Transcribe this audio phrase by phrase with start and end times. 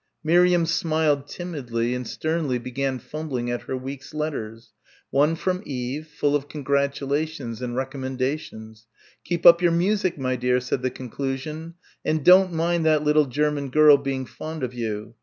[0.23, 4.73] Miriam smiled timidly and sternly began fumbling at her week's letters
[5.11, 8.87] one from Eve, full of congratulations and recommendations
[9.23, 13.69] "Keep up your music, my dear," said the conclusion, "and don't mind that little German
[13.69, 15.13] girl being fond of you.